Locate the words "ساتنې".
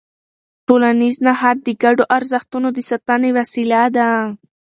2.89-3.29